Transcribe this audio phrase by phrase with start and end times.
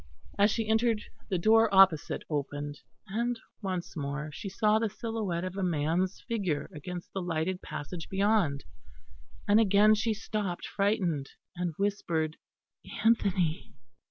[0.39, 5.55] As she entered the door opposite opened, and once more she saw the silhouette of
[5.57, 8.65] a man's figure against the lighted passage beyond;
[9.47, 12.37] and again she stopped frightened, and whispered
[13.05, 13.75] "Anthony."